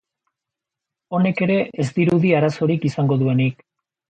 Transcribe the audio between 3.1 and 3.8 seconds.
duenik.